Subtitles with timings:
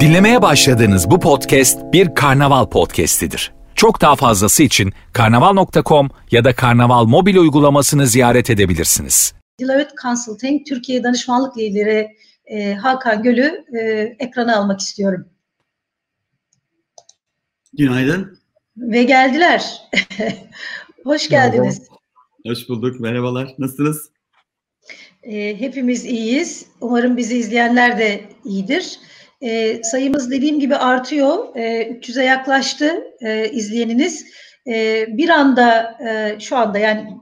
[0.00, 3.52] Dinlemeye başladığınız bu podcast bir karnaval podcastidir.
[3.74, 9.34] Çok daha fazlası için karnaval.com ya da karnaval mobil uygulamasını ziyaret edebilirsiniz.
[9.60, 12.08] Deloitte Consulting Türkiye Danışmanlık Lideri
[12.46, 13.80] e, Hakan Göl'ü e,
[14.18, 15.28] ekrana almak istiyorum.
[17.72, 18.38] Günaydın.
[18.76, 19.82] Ve geldiler.
[21.04, 21.80] Hoş geldiniz.
[21.80, 21.98] Merhaba.
[22.46, 23.00] Hoş bulduk.
[23.00, 23.54] Merhabalar.
[23.58, 24.10] Nasılsınız?
[25.24, 26.66] E, hepimiz iyiyiz.
[26.80, 28.98] Umarım bizi izleyenler de iyidir.
[29.40, 31.56] E, sayımız dediğim gibi artıyor.
[31.56, 34.26] E, 300'e yaklaştı e, izleyeniniz.
[34.66, 37.18] E, bir anda e, şu anda yani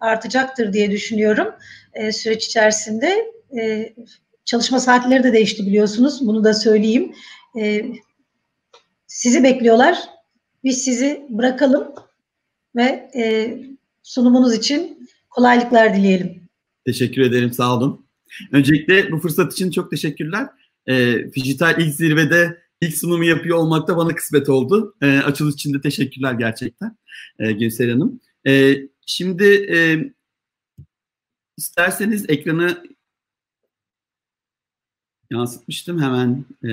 [0.00, 1.54] artacaktır diye düşünüyorum
[1.94, 3.32] e, süreç içerisinde.
[3.58, 3.92] E,
[4.44, 6.26] çalışma saatleri de değişti biliyorsunuz.
[6.26, 7.14] Bunu da söyleyeyim.
[7.60, 7.84] E,
[9.06, 9.98] sizi bekliyorlar.
[10.64, 11.94] Biz sizi bırakalım
[12.76, 13.54] ve e,
[14.02, 16.37] sunumunuz için kolaylıklar dileyelim.
[16.88, 17.52] Teşekkür ederim.
[17.52, 18.06] Sağ olun.
[18.52, 20.48] Öncelikle bu fırsat için çok teşekkürler.
[20.88, 24.96] E, Dijital ilk zirvede ilk sunumu yapıyor olmak da bana kısmet oldu.
[25.02, 26.96] E, açılış için de teşekkürler gerçekten
[27.38, 28.20] e, Gülser Hanım.
[28.46, 29.78] E, şimdi e,
[31.56, 32.84] isterseniz ekranı
[35.30, 36.44] yansıtmıştım hemen.
[36.64, 36.68] E,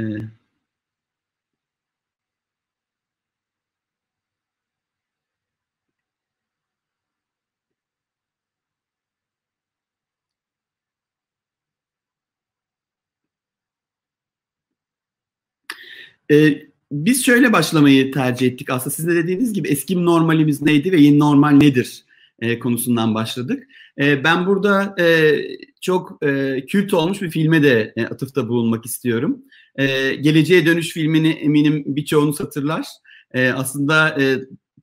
[16.32, 18.70] E, biz şöyle başlamayı tercih ettik.
[18.70, 22.04] Aslında sizin de dediğiniz gibi eski normalimiz neydi ve yeni normal nedir
[22.40, 23.68] e, konusundan başladık.
[24.00, 25.36] E, ben burada e,
[25.82, 29.42] çok e, kült olmuş bir filme de e, atıfta bulunmak istiyorum.
[29.76, 32.88] E, Geleceğe Dönüş filmini eminim birçoğunuz hatırlar.
[33.34, 34.40] E, aslında e,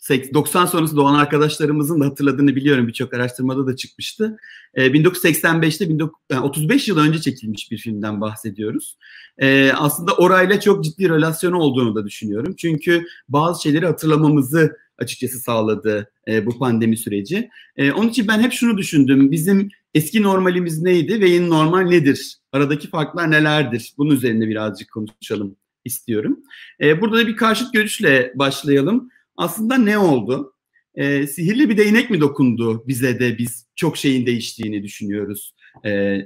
[0.09, 2.89] 90 sonrası doğan arkadaşlarımızın da hatırladığını biliyorum.
[2.89, 4.37] Birçok araştırmada da çıkmıştı.
[4.75, 8.99] E, 1985'te 19, yani 35 yıl önce çekilmiş bir filmden bahsediyoruz.
[9.39, 12.55] E, aslında orayla çok ciddi relasyonu olduğunu da düşünüyorum.
[12.57, 17.51] Çünkü bazı şeyleri hatırlamamızı açıkçası sağladı e, bu pandemi süreci.
[17.77, 19.31] E, onun için ben hep şunu düşündüm.
[19.31, 22.37] Bizim eski normalimiz neydi ve yeni normal nedir?
[22.53, 23.93] Aradaki farklar nelerdir?
[23.99, 26.39] Bunun üzerinde birazcık konuşalım istiyorum.
[26.81, 30.55] E, burada da bir karşıt görüşle başlayalım aslında ne oldu?
[30.95, 35.55] E, sihirli bir değnek mi dokundu bize de biz çok şeyin değiştiğini düşünüyoruz
[35.85, 36.19] e,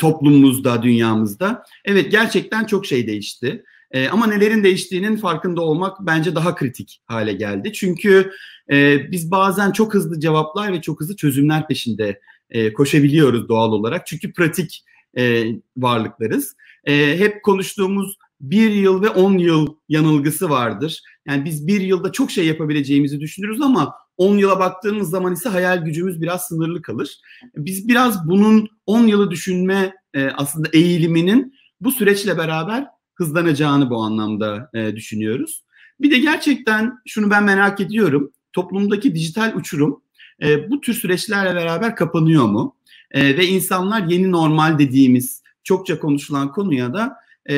[0.00, 1.64] toplumumuzda, dünyamızda.
[1.84, 3.64] Evet gerçekten çok şey değişti.
[3.90, 7.72] E, ama nelerin değiştiğinin farkında olmak bence daha kritik hale geldi.
[7.72, 8.30] Çünkü
[8.70, 12.20] e, biz bazen çok hızlı cevaplar ve çok hızlı çözümler peşinde
[12.50, 14.06] e, koşabiliyoruz doğal olarak.
[14.06, 14.84] Çünkü pratik
[15.18, 15.46] e,
[15.76, 16.56] varlıklarız.
[16.84, 21.02] E, hep konuştuğumuz bir yıl ve on yıl yanılgısı vardır.
[21.26, 25.84] Yani biz bir yılda çok şey yapabileceğimizi düşünürüz ama 10 yıla baktığımız zaman ise hayal
[25.84, 27.20] gücümüz biraz sınırlı kalır.
[27.56, 34.70] Biz biraz bunun 10 yılı düşünme e, aslında eğiliminin bu süreçle beraber hızlanacağını bu anlamda
[34.74, 35.64] e, düşünüyoruz.
[36.00, 38.32] Bir de gerçekten şunu ben merak ediyorum.
[38.52, 40.02] Toplumdaki dijital uçurum
[40.42, 42.76] e, bu tür süreçlerle beraber kapanıyor mu?
[43.10, 47.16] E, ve insanlar yeni normal dediğimiz çokça konuşulan konuya da
[47.48, 47.54] e,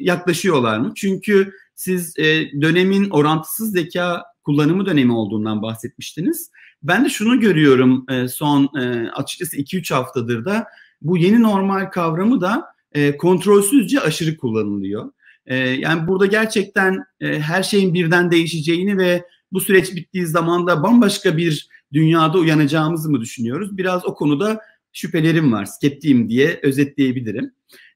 [0.00, 0.92] yaklaşıyorlar mı?
[0.96, 6.50] Çünkü siz e, dönemin orantısız zeka kullanımı dönemi olduğundan bahsetmiştiniz.
[6.82, 10.66] Ben de şunu görüyorum e, son e, açıkçası 2-3 haftadır da
[11.02, 15.12] bu yeni normal kavramı da e, kontrolsüzce aşırı kullanılıyor.
[15.46, 20.82] E, yani burada gerçekten e, her şeyin birden değişeceğini ve bu süreç bittiği zaman da
[20.82, 23.78] bambaşka bir dünyada uyanacağımızı mı düşünüyoruz?
[23.78, 24.60] Biraz o konuda
[24.92, 27.52] şüphelerim var, skeptiyim diye özetleyebilirim.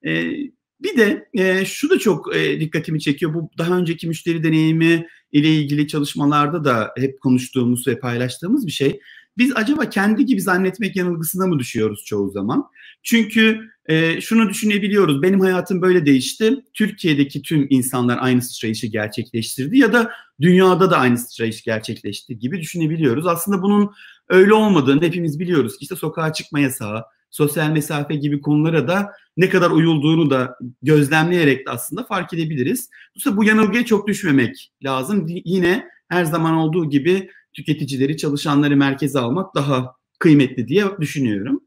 [0.07, 0.33] E,
[0.81, 3.35] bir de e, şu da çok e, dikkatimi çekiyor.
[3.35, 9.01] Bu daha önceki müşteri deneyimi ile ilgili çalışmalarda da hep konuştuğumuz ve paylaştığımız bir şey.
[9.39, 12.65] Biz acaba kendi gibi zannetmek yanılgısına mı düşüyoruz çoğu zaman?
[13.03, 15.23] Çünkü e, şunu düşünebiliyoruz.
[15.23, 16.57] Benim hayatım böyle değişti.
[16.75, 20.11] Türkiye'deki tüm insanlar aynı sıçrayışı gerçekleştirdi ya da
[20.41, 23.27] dünyada da aynı sıçrayış gerçekleşti gibi düşünebiliyoruz.
[23.27, 23.91] Aslında bunun
[24.29, 25.73] öyle olmadığını hepimiz biliyoruz.
[25.81, 27.05] İşte sokağa çıkma yasağı,
[27.37, 32.91] sosyal mesafe gibi konulara da ne kadar uyulduğunu da gözlemleyerek de aslında fark edebiliriz.
[33.15, 35.27] Dolayısıyla bu yanılgıya çok düşmemek lazım.
[35.29, 41.61] Yine her zaman olduğu gibi tüketicileri, çalışanları merkeze almak daha kıymetli diye düşünüyorum.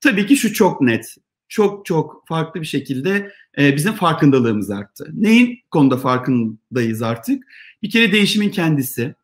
[0.00, 1.14] Tabii ki şu çok net.
[1.48, 5.10] Çok çok farklı bir şekilde e, bizim farkındalığımız arttı.
[5.12, 7.44] Neyin konuda farkındayız artık?
[7.82, 9.14] Bir kere değişimin kendisi.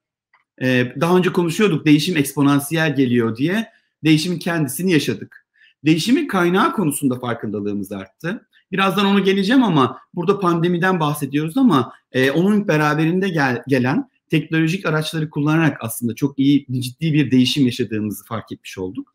[0.62, 3.68] E, daha önce konuşuyorduk değişim eksponansiyel geliyor diye.
[4.04, 5.41] Değişimin kendisini yaşadık.
[5.84, 8.48] Değişimin kaynağı konusunda farkındalığımız arttı.
[8.72, 15.30] Birazdan onu geleceğim ama burada pandemiden bahsediyoruz ama e, onun beraberinde gel, gelen teknolojik araçları
[15.30, 19.14] kullanarak aslında çok iyi, ciddi bir değişim yaşadığımızı fark etmiş olduk.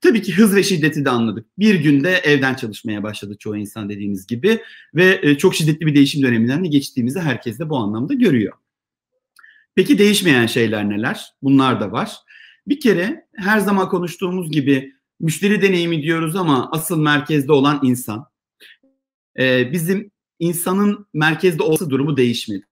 [0.00, 1.46] Tabii ki hız ve şiddeti de anladık.
[1.58, 4.62] Bir günde evden çalışmaya başladı çoğu insan dediğimiz gibi
[4.94, 8.52] ve e, çok şiddetli bir değişim döneminden de geçtiğimizi herkes de bu anlamda görüyor.
[9.74, 11.26] Peki değişmeyen şeyler neler?
[11.42, 12.16] Bunlar da var.
[12.66, 14.92] Bir kere her zaman konuştuğumuz gibi
[15.22, 18.26] müşteri deneyimi diyoruz ama asıl merkezde olan insan.
[19.38, 22.64] Ee, bizim insanın merkezde olması durumu değişmedi.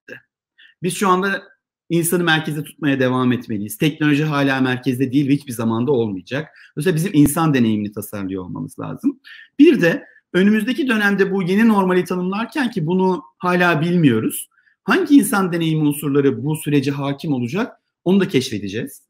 [0.83, 1.43] Biz şu anda
[1.89, 3.77] insanı merkezde tutmaya devam etmeliyiz.
[3.77, 6.49] Teknoloji hala merkezde değil ve hiçbir zamanda olmayacak.
[6.75, 9.19] Dolayısıyla bizim insan deneyimini tasarlıyor olmamız lazım.
[9.59, 14.49] Bir de önümüzdeki dönemde bu yeni normali tanımlarken ki bunu hala bilmiyoruz.
[14.83, 19.01] Hangi insan deneyimi unsurları bu sürece hakim olacak onu da keşfedeceğiz.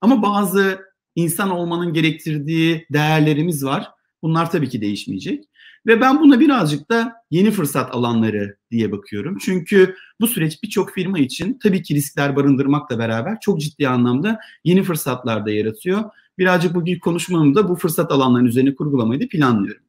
[0.00, 3.90] Ama bazı insan olmanın gerektirdiği değerlerimiz var.
[4.22, 5.44] Bunlar tabii ki değişmeyecek.
[5.86, 9.38] Ve ben buna birazcık da yeni fırsat alanları diye bakıyorum.
[9.40, 14.82] Çünkü bu süreç birçok firma için tabii ki riskler barındırmakla beraber çok ciddi anlamda yeni
[14.82, 16.04] fırsatlar da yaratıyor.
[16.38, 19.82] Birazcık bugün konuşmamda bu fırsat alanlarının üzerine kurgulamayı da planlıyorum.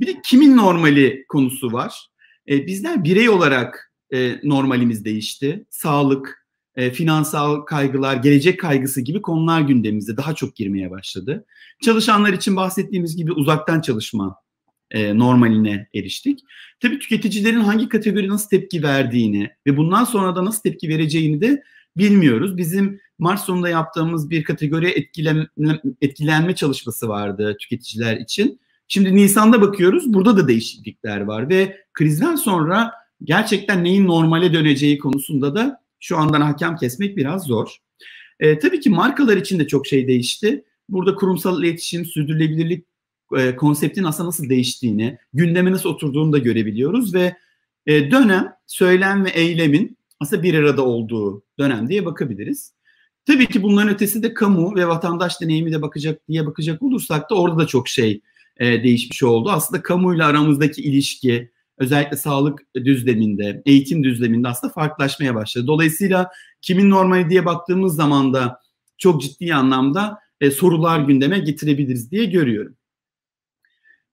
[0.00, 2.10] Bir de kimin normali konusu var.
[2.48, 5.66] E, bizler birey olarak e, normalimiz değişti.
[5.70, 6.39] Sağlık,
[6.76, 11.44] e, finansal kaygılar, gelecek kaygısı gibi konular gündemimize daha çok girmeye başladı.
[11.82, 14.36] Çalışanlar için bahsettiğimiz gibi uzaktan çalışma
[14.90, 16.40] e, normaline eriştik.
[16.80, 21.62] Tabii tüketicilerin hangi kategori nasıl tepki verdiğini ve bundan sonra da nasıl tepki vereceğini de
[21.96, 22.56] bilmiyoruz.
[22.56, 25.46] Bizim Mart sonunda yaptığımız bir kategori etkilenme,
[26.00, 28.60] etkilenme çalışması vardı tüketiciler için.
[28.88, 32.92] Şimdi Nisan'da bakıyoruz burada da değişiklikler var ve krizden sonra
[33.24, 37.76] gerçekten neyin normale döneceği konusunda da şu andan hakem kesmek biraz zor.
[38.40, 40.64] E, tabii ki markalar için de çok şey değişti.
[40.88, 42.86] Burada kurumsal iletişim, sürdürülebilirlik
[43.36, 47.36] e, konseptin aslında nasıl değiştiğini, gündeme nasıl oturduğunu da görebiliyoruz ve
[47.86, 52.72] e, dönem, söylem ve eylemin aslında bir arada olduğu dönem diye bakabiliriz.
[53.26, 57.34] Tabii ki bunların ötesi de kamu ve vatandaş deneyimi de bakacak diye bakacak olursak da
[57.34, 58.20] orada da çok şey
[58.56, 59.50] e, değişmiş oldu.
[59.50, 61.50] Aslında kamuyla aramızdaki ilişki,
[61.80, 65.66] özellikle sağlık düzleminde, eğitim düzleminde aslında farklılaşmaya başladı.
[65.66, 66.30] Dolayısıyla
[66.60, 68.60] kimin normali diye baktığımız zaman da
[68.98, 72.76] çok ciddi anlamda e, sorular gündeme getirebiliriz diye görüyorum.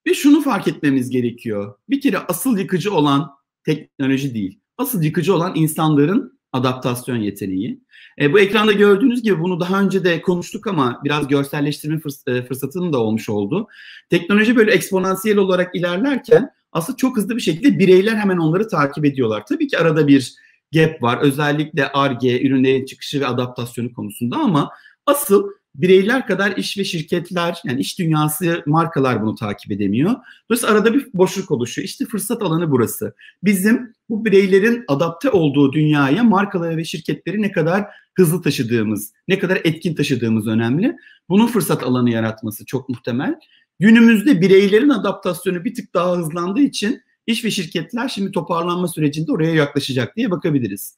[0.08, 1.76] Ve şunu fark etmemiz gerekiyor.
[1.90, 3.32] Bir kere asıl yıkıcı olan
[3.64, 4.60] teknoloji değil.
[4.78, 7.84] Asıl yıkıcı olan insanların adaptasyon yeteneği.
[8.22, 12.46] E, bu ekranda gördüğünüz gibi bunu daha önce de konuştuk ama biraz görselleştirme fırs- e,
[12.46, 13.68] fırsatının da olmuş oldu.
[14.10, 19.46] Teknoloji böyle eksponansiyel olarak ilerlerken aslında çok hızlı bir şekilde bireyler hemen onları takip ediyorlar.
[19.50, 20.34] Tabii ki arada bir
[20.74, 21.20] gap var.
[21.22, 24.70] Özellikle ARGE, ürünlerin çıkışı ve adaptasyonu konusunda ama
[25.06, 30.16] asıl bireyler kadar iş ve şirketler yani iş dünyası markalar bunu takip edemiyor.
[30.50, 31.86] Dolayısıyla arada bir boşluk oluşuyor.
[31.86, 33.16] İşte fırsat alanı burası.
[33.44, 37.86] Bizim bu bireylerin adapte olduğu dünyaya markaları ve şirketleri ne kadar
[38.16, 40.96] hızlı taşıdığımız, ne kadar etkin taşıdığımız önemli.
[41.30, 43.36] Bunun fırsat alanı yaratması çok muhtemel.
[43.80, 49.54] Günümüzde bireylerin adaptasyonu bir tık daha hızlandığı için iş ve şirketler şimdi toparlanma sürecinde oraya
[49.54, 50.98] yaklaşacak diye bakabiliriz.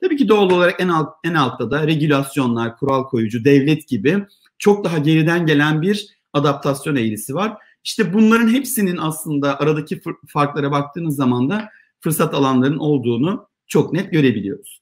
[0.00, 4.24] Tabii ki doğal olarak en, alt, en altta da regülasyonlar, kural koyucu, devlet gibi
[4.58, 7.56] çok daha geriden gelen bir adaptasyon eğrisi var.
[7.84, 11.68] İşte bunların hepsinin aslında aradaki farklara baktığınız zaman da
[12.00, 14.79] fırsat alanlarının olduğunu çok net görebiliyoruz.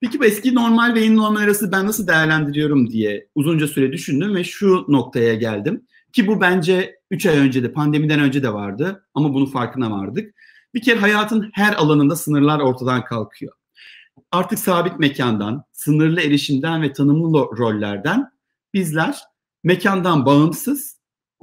[0.00, 4.34] Peki bu eski normal ve yeni normal arası ben nasıl değerlendiriyorum diye uzunca süre düşündüm
[4.34, 5.86] ve şu noktaya geldim.
[6.12, 10.34] Ki bu bence 3 ay önce de pandemiden önce de vardı ama bunun farkına vardık.
[10.74, 13.52] Bir kere hayatın her alanında sınırlar ortadan kalkıyor.
[14.32, 18.30] Artık sabit mekandan, sınırlı erişimden ve tanımlı rollerden
[18.74, 19.20] bizler
[19.64, 20.96] mekandan bağımsız,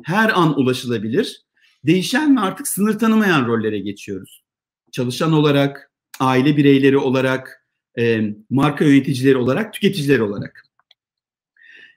[0.04, 1.42] her an ulaşılabilir,
[1.86, 4.44] değişen ve artık sınır tanımayan rollere geçiyoruz.
[4.92, 7.63] Çalışan olarak, aile bireyleri olarak,
[8.00, 10.64] e, marka yöneticileri olarak, tüketiciler olarak.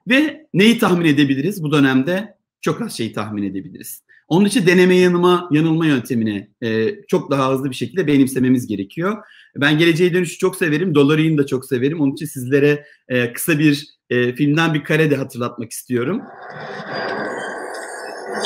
[0.08, 2.36] Ve neyi tahmin edebiliriz bu dönemde?
[2.60, 4.02] Çok az şeyi tahmin edebiliriz.
[4.28, 9.24] Onun için deneme yanılma, yanılma yöntemini e, çok daha hızlı bir şekilde benimsememiz gerekiyor.
[9.56, 12.00] Ben geleceğe dönüşü çok severim, Doları'yı da çok severim.
[12.00, 16.22] Onun için sizlere e, kısa bir e, filmden bir kare de hatırlatmak istiyorum.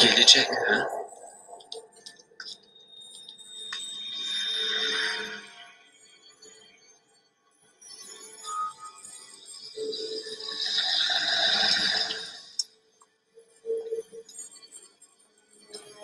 [0.02, 1.00] Gelecek ha?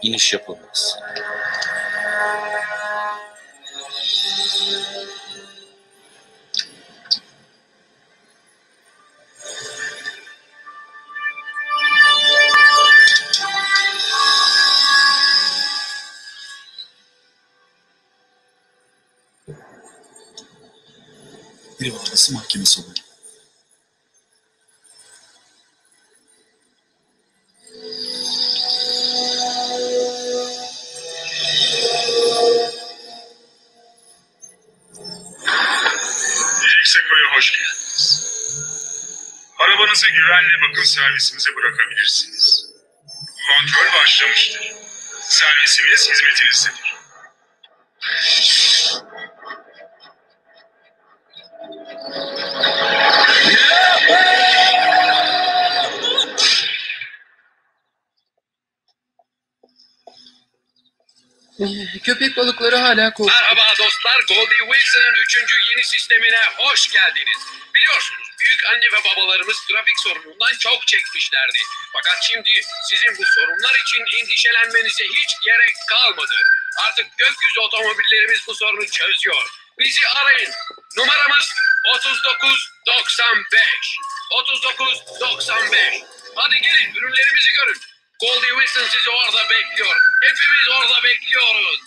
[0.06, 0.96] iniciamos por nós.
[21.78, 22.82] Ele se marcar no seu
[37.58, 38.26] geldiniz.
[39.58, 42.66] Arabanızı güvenle bakım servisimize bırakabilirsiniz.
[43.48, 44.72] Kontrol başlamıştır.
[45.20, 46.96] Servisimiz hizmetinizdedir.
[62.04, 63.40] Köpek balıkları hala korkuyor.
[63.42, 65.36] Merhaba dostlar, Goldie Wilson'ın 3.
[65.70, 67.38] yeni sistemine hoş geldiniz.
[67.74, 71.58] Biliyorsunuz büyük anne ve babalarımız trafik sorunundan çok çekmişlerdi.
[71.92, 72.50] Fakat şimdi
[72.88, 76.36] sizin bu sorunlar için endişelenmenize hiç gerek kalmadı.
[76.76, 79.44] Artık gökyüzü otomobillerimiz bu sorunu çözüyor.
[79.78, 80.52] Bizi arayın.
[80.96, 81.54] Numaramız
[81.96, 83.98] 3995.
[84.42, 86.02] 3995.
[86.34, 87.80] Hadi gelin ürünlerimizi görün.
[88.20, 89.96] Goldie Wilson sizi orada bekliyor.
[90.22, 91.80] Hepimiz orada bekliyoruz.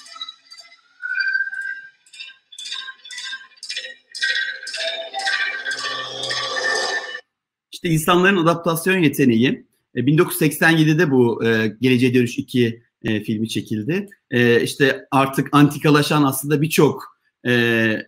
[7.72, 9.66] İşte insanların adaptasyon yeteneği.
[9.96, 14.08] E, 1987'de bu e, Geleceğe Dönüş 2 e, filmi çekildi.
[14.32, 17.18] E, işte artık antikalaşan aslında birçok
[17.48, 17.52] e,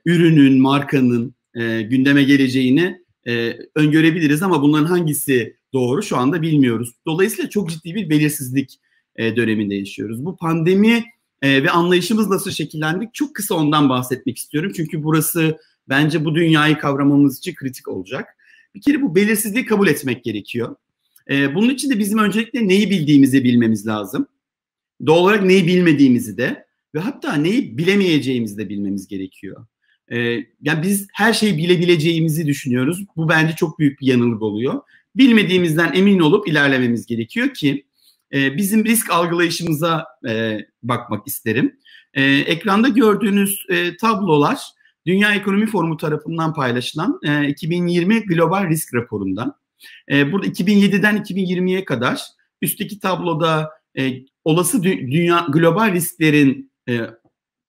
[0.05, 6.91] ürünün, markanın e, gündeme geleceğini e, öngörebiliriz ama bunların hangisi doğru şu anda bilmiyoruz.
[7.05, 8.79] Dolayısıyla çok ciddi bir belirsizlik
[9.15, 10.25] e, döneminde yaşıyoruz.
[10.25, 11.05] Bu pandemi
[11.41, 14.71] e, ve anlayışımız nasıl şekillendik çok kısa ondan bahsetmek istiyorum.
[14.75, 15.59] Çünkü burası
[15.89, 18.25] bence bu dünyayı kavramamız için kritik olacak.
[18.75, 20.75] Bir kere bu belirsizliği kabul etmek gerekiyor.
[21.29, 24.27] E, bunun için de bizim öncelikle neyi bildiğimizi bilmemiz lazım.
[25.05, 29.65] Doğal olarak neyi bilmediğimizi de ve hatta neyi bilemeyeceğimizi de bilmemiz gerekiyor.
[30.11, 30.17] E,
[30.61, 33.05] yani biz her şeyi bilebileceğimizi düşünüyoruz.
[33.15, 34.81] Bu bence çok büyük bir yanılgı oluyor.
[35.15, 37.85] Bilmediğimizden emin olup ilerlememiz gerekiyor ki
[38.33, 41.79] e, bizim risk algılayışımıza e, bakmak isterim.
[42.13, 44.61] E, ekranda gördüğünüz e, tablolar
[45.05, 49.55] Dünya Ekonomi Forumu tarafından paylaşılan e, 2020 Global Risk Raporu'ndan.
[50.11, 52.21] E, burada 2007'den 2020'ye kadar
[52.61, 54.13] üstteki tabloda e,
[54.43, 56.99] olası dü- dünya global risklerin e,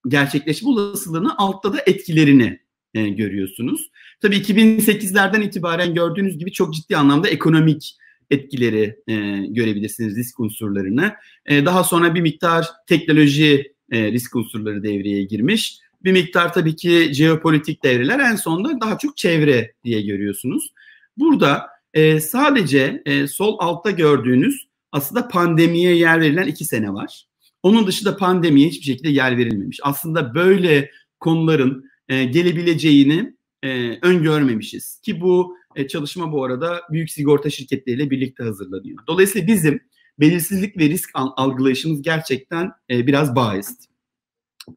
[0.08, 2.61] gerçekleşme olasılığını altta da etkilerini
[2.94, 3.90] e, görüyorsunuz.
[4.20, 7.96] Tabii 2008'lerden itibaren gördüğünüz gibi çok ciddi anlamda ekonomik
[8.30, 9.14] etkileri e,
[9.46, 11.14] görebilirsiniz risk unsurlarını.
[11.46, 15.78] E, daha sonra bir miktar teknoloji e, risk unsurları devreye girmiş.
[16.04, 20.72] Bir miktar tabii ki jeopolitik devreler en sonunda daha çok çevre diye görüyorsunuz.
[21.16, 27.24] Burada e, sadece e, sol altta gördüğünüz aslında pandemiye yer verilen iki sene var.
[27.62, 29.80] Onun dışında pandemiye hiçbir şekilde yer verilmemiş.
[29.82, 35.00] Aslında böyle konuların e, gelebileceğini e, öngörmemişiz.
[35.00, 38.98] Ki bu e, çalışma bu arada büyük sigorta şirketleriyle birlikte hazırlanıyor.
[39.06, 39.80] Dolayısıyla bizim
[40.20, 43.76] belirsizlik ve risk algılayışımız gerçekten e, biraz biased.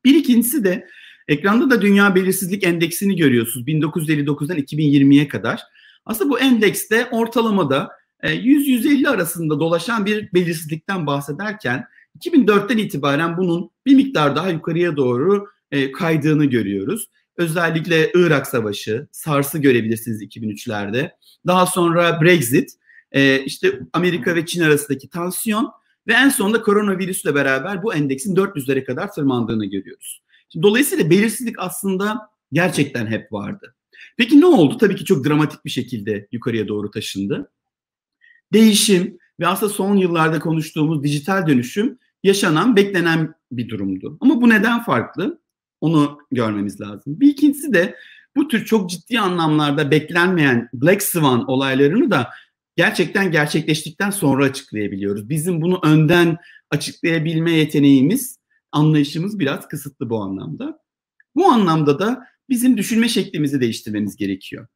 [0.06, 0.88] Bir ikincisi de
[1.28, 5.62] ekranda da Dünya Belirsizlik Endeksini görüyorsunuz 1959'dan 2020'ye kadar.
[6.06, 7.90] Aslında bu endekste ortalamada
[8.24, 11.86] 100-150 arasında dolaşan bir belirsizlikten bahsederken
[12.20, 15.48] 2004'ten itibaren bunun bir miktar daha yukarıya doğru
[15.94, 17.10] kaydığını görüyoruz.
[17.38, 21.12] Özellikle Irak Savaşı, SARS'ı görebilirsiniz 2003'lerde.
[21.48, 22.72] Daha sonra Brexit,
[23.46, 25.72] işte Amerika ve Çin arasındaki tansiyon
[26.08, 30.24] ve en sonunda koronavirüsle beraber bu endeksin 400'lere kadar tırmandığını görüyoruz.
[30.62, 33.76] Dolayısıyla belirsizlik aslında gerçekten hep vardı.
[34.18, 34.78] Peki ne oldu?
[34.78, 37.52] Tabii ki çok dramatik bir şekilde yukarıya doğru taşındı.
[38.54, 44.18] Değişim ve aslında son yıllarda konuştuğumuz dijital dönüşüm yaşanan, beklenen bir durumdu.
[44.22, 45.42] Ama bu neden farklı?
[45.82, 47.20] Onu görmemiz lazım.
[47.20, 47.96] Bir ikincisi de
[48.36, 52.30] bu tür çok ciddi anlamlarda beklenmeyen Black Swan olaylarını da
[52.76, 55.30] gerçekten gerçekleştikten sonra açıklayabiliyoruz.
[55.30, 56.38] Bizim bunu önden
[56.72, 58.40] açıklayabilme yeteneğimiz,
[58.72, 60.80] anlayışımız biraz kısıtlı bu anlamda.
[61.36, 64.68] Bu anlamda da bizim düşünme şeklimizi değiştirmemiz gerekiyor.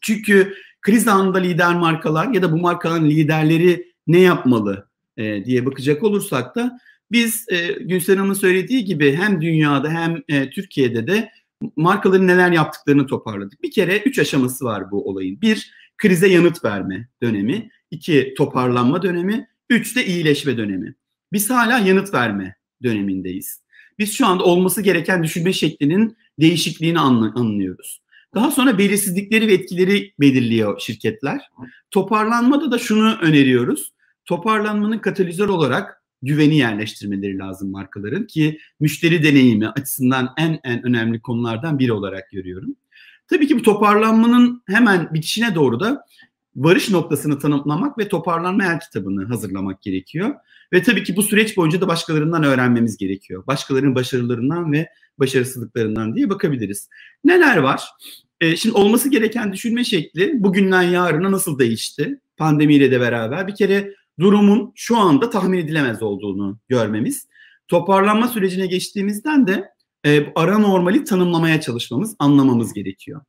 [0.00, 6.02] Çünkü kriz anında lider markalar ya da bu markaların liderleri ne yapmalı e, diye bakacak
[6.02, 6.78] olursak da
[7.12, 11.30] biz e, Gülsen Hanım'ın söylediği gibi hem dünyada hem e, Türkiye'de de
[11.76, 13.62] markaların neler yaptıklarını toparladık.
[13.62, 15.40] Bir kere üç aşaması var bu olayın.
[15.40, 17.70] Bir, krize yanıt verme dönemi.
[17.90, 19.48] iki toparlanma dönemi.
[19.70, 20.94] Üç de iyileşme dönemi.
[21.32, 23.62] Biz hala yanıt verme dönemindeyiz.
[23.98, 28.02] Biz şu anda olması gereken düşünme şeklinin değişikliğini anlıyoruz.
[28.34, 31.40] Daha sonra belirsizlikleri ve etkileri belirliyor şirketler.
[31.90, 33.92] Toparlanmada da şunu öneriyoruz.
[34.24, 41.78] Toparlanmanın katalizör olarak güveni yerleştirmeleri lazım markaların ki müşteri deneyimi açısından en en önemli konulardan
[41.78, 42.76] biri olarak görüyorum.
[43.28, 46.06] Tabii ki bu toparlanmanın hemen bitişine doğru da
[46.56, 50.34] varış noktasını tanımlamak ve toparlanma el kitabını hazırlamak gerekiyor.
[50.72, 53.46] Ve tabii ki bu süreç boyunca da başkalarından öğrenmemiz gerekiyor.
[53.46, 54.88] Başkalarının başarılarından ve
[55.18, 56.88] başarısızlıklarından diye bakabiliriz.
[57.24, 57.82] Neler var?
[58.40, 62.18] Ee, şimdi olması gereken düşünme şekli bugünden yarına nasıl değişti?
[62.42, 67.28] pandemiyle de beraber bir kere durumun şu anda tahmin edilemez olduğunu görmemiz.
[67.68, 69.72] Toparlanma sürecine geçtiğimizden de
[70.06, 73.20] e, ara normali tanımlamaya çalışmamız, anlamamız gerekiyor.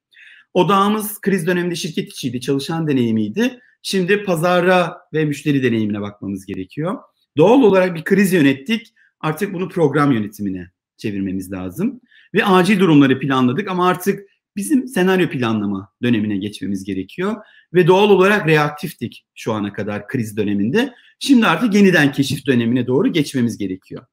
[0.53, 3.59] Odağımız kriz döneminde şirket içiydi, çalışan deneyimiydi.
[3.81, 6.97] Şimdi pazara ve müşteri deneyimine bakmamız gerekiyor.
[7.37, 8.93] Doğal olarak bir kriz yönettik.
[9.19, 12.01] Artık bunu program yönetimine çevirmemiz lazım.
[12.33, 17.35] Ve acil durumları planladık ama artık bizim senaryo planlama dönemine geçmemiz gerekiyor.
[17.73, 20.93] Ve doğal olarak reaktiftik şu ana kadar kriz döneminde.
[21.19, 24.05] Şimdi artık yeniden keşif dönemine doğru geçmemiz gerekiyor.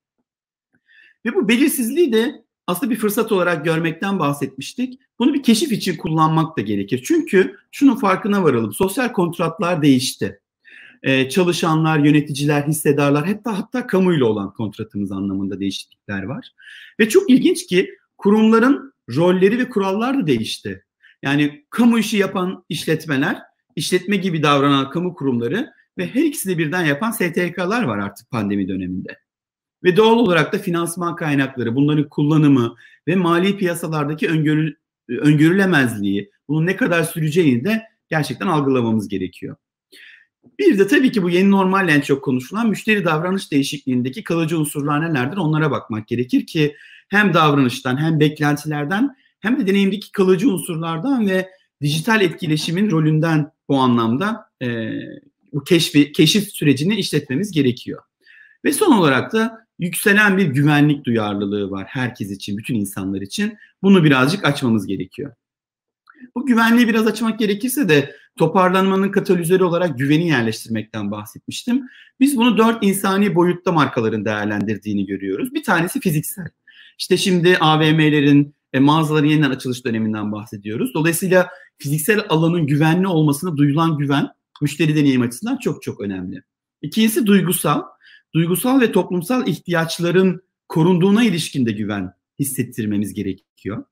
[1.26, 5.00] Ve bu belirsizliği de aslında bir fırsat olarak görmekten bahsetmiştik.
[5.18, 7.02] Bunu bir keşif için kullanmak da gerekir.
[7.04, 8.72] Çünkü şunun farkına varalım.
[8.72, 10.40] Sosyal kontratlar değişti.
[11.02, 16.50] Ee, çalışanlar, yöneticiler, hissedarlar hatta hatta kamuyla olan kontratımız anlamında değişiklikler var.
[17.00, 20.84] Ve çok ilginç ki kurumların rolleri ve kurallar da değişti.
[21.22, 23.38] Yani kamu işi yapan işletmeler,
[23.76, 29.18] işletme gibi davranan kamu kurumları ve her ikisini birden yapan STK'lar var artık pandemi döneminde.
[29.84, 32.74] Ve doğal olarak da finansman kaynakları, bunların kullanımı
[33.08, 34.76] ve mali piyasalardaki öngörü,
[35.08, 39.56] öngörülemezliği, bunun ne kadar süreceğini de gerçekten algılamamız gerekiyor.
[40.58, 45.00] Bir de tabii ki bu yeni normalle en çok konuşulan müşteri davranış değişikliğindeki kalıcı unsurlar
[45.10, 46.76] nelerdir onlara bakmak gerekir ki
[47.10, 51.48] hem davranıştan hem beklentilerden hem de deneyimdeki kalıcı unsurlardan ve
[51.80, 54.90] dijital etkileşimin rolünden bu anlamda e,
[55.52, 58.02] bu keşfi, keşif sürecini işletmemiz gerekiyor.
[58.64, 63.58] Ve son olarak da yükselen bir güvenlik duyarlılığı var herkes için, bütün insanlar için.
[63.82, 65.32] Bunu birazcık açmamız gerekiyor.
[66.34, 71.82] Bu güvenliği biraz açmak gerekirse de toparlanmanın katalizörü olarak güveni yerleştirmekten bahsetmiştim.
[72.20, 75.54] Biz bunu dört insani boyutta markaların değerlendirdiğini görüyoruz.
[75.54, 76.48] Bir tanesi fiziksel.
[77.00, 80.94] İşte şimdi AVM'lerin, e, mağazaların yeniden açılış döneminden bahsediyoruz.
[80.94, 81.48] Dolayısıyla
[81.78, 84.28] fiziksel alanın güvenli olmasına duyulan güven
[84.62, 86.42] müşteri deneyim açısından çok çok önemli.
[86.82, 87.82] İkincisi duygusal
[88.34, 93.84] duygusal ve toplumsal ihtiyaçların korunduğuna ilişkin de güven hissettirmemiz gerekiyor.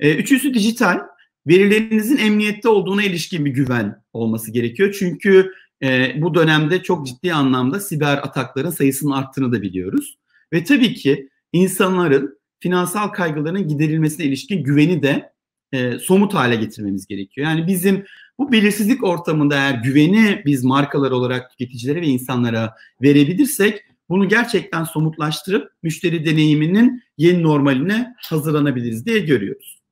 [0.00, 0.98] E, üçüncüsü dijital.
[1.46, 4.94] Verilerinizin emniyette olduğuna ilişkin bir güven olması gerekiyor.
[4.98, 10.18] Çünkü e, bu dönemde çok ciddi anlamda siber atakların sayısının arttığını da biliyoruz.
[10.52, 15.32] Ve tabii ki insanların finansal kaygılarının giderilmesine ilişkin güveni de
[15.72, 17.46] e, somut hale getirmemiz gerekiyor.
[17.46, 18.04] Yani bizim
[18.38, 25.72] bu belirsizlik ortamında eğer güveni biz markalar olarak tüketicilere ve insanlara verebilirsek bunu gerçekten somutlaştırıp
[25.82, 29.82] müşteri deneyiminin yeni normaline hazırlanabiliriz diye görüyoruz.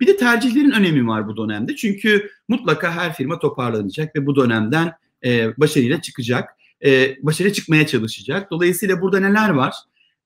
[0.00, 1.76] Bir de tercihlerin önemi var bu dönemde.
[1.76, 4.92] Çünkü mutlaka her firma toparlanacak ve bu dönemden
[5.24, 6.48] e, başarıyla çıkacak.
[6.84, 8.50] E, başarıyla çıkmaya çalışacak.
[8.50, 9.74] Dolayısıyla burada neler var?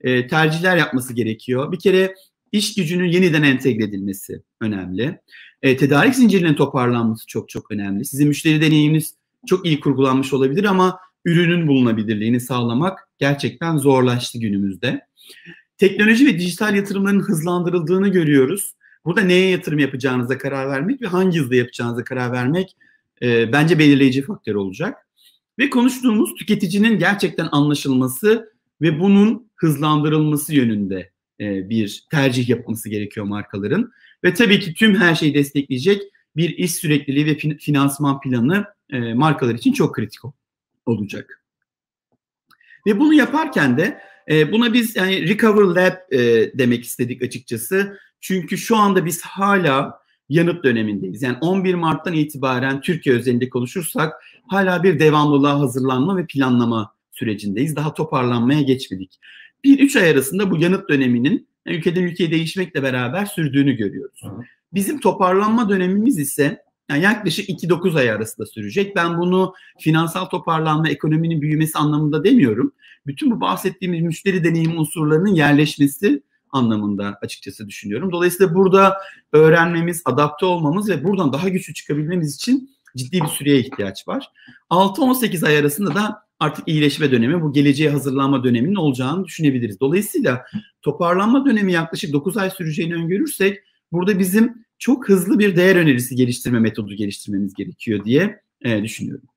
[0.01, 1.73] E, tercihler yapması gerekiyor.
[1.73, 2.15] Bir kere
[2.53, 5.21] iş gücünün yeniden entegre edilmesi önemli.
[5.63, 8.05] E, tedarik zincirinin toparlanması çok çok önemli.
[8.05, 9.15] Sizin müşteri deneyiminiz
[9.47, 15.07] çok iyi kurgulanmış olabilir ama ürünün bulunabilirliğini sağlamak gerçekten zorlaştı günümüzde.
[15.79, 18.75] Teknoloji ve dijital yatırımların hızlandırıldığını görüyoruz.
[19.05, 22.77] Burada neye yatırım yapacağınıza karar vermek ve hangi hızda yapacağınıza karar vermek
[23.23, 25.07] e, bence belirleyici faktör olacak.
[25.59, 31.11] Ve konuştuğumuz tüketicinin gerçekten anlaşılması ve bunun hızlandırılması yönünde
[31.41, 33.93] e, bir tercih yapması gerekiyor markaların.
[34.25, 36.03] Ve tabii ki tüm her şeyi destekleyecek
[36.37, 40.21] bir iş sürekliliği ve finansman planı e, markalar için çok kritik
[40.87, 41.43] olacak.
[42.87, 46.19] Ve bunu yaparken de e, buna biz yani Recover Lab e,
[46.59, 47.99] demek istedik açıkçası.
[48.21, 51.23] Çünkü şu anda biz hala yanıt dönemindeyiz.
[51.23, 54.13] Yani 11 Mart'tan itibaren Türkiye özelinde konuşursak
[54.47, 57.77] hala bir devamlılığa hazırlanma ve planlama sürecindeyiz.
[57.77, 59.19] Daha toparlanmaya geçmedik.
[59.65, 64.23] Bir üç ay arasında bu yanıt döneminin ülkeden ülkeye değişmekle beraber sürdüğünü görüyoruz.
[64.75, 68.97] Bizim toparlanma dönemimiz ise yani yaklaşık 2-9 ay arasında sürecek.
[68.97, 72.73] Ben bunu finansal toparlanma, ekonominin büyümesi anlamında demiyorum.
[73.07, 78.13] Bütün bu bahsettiğimiz müşteri deneyim unsurlarının yerleşmesi anlamında açıkçası düşünüyorum.
[78.13, 78.97] Dolayısıyla burada
[79.33, 84.31] öğrenmemiz, adapte olmamız ve buradan daha güçlü çıkabilmemiz için ciddi bir süreye ihtiyaç var.
[84.71, 89.81] 6-18 ay arasında da artık iyileşme dönemi, bu geleceğe hazırlanma döneminin olacağını düşünebiliriz.
[89.81, 90.45] Dolayısıyla
[90.83, 93.59] toparlanma dönemi yaklaşık 9 ay süreceğini öngörürsek
[93.93, 99.29] burada bizim çok hızlı bir değer önerisi geliştirme metodu geliştirmemiz gerekiyor diye e, düşünüyorum.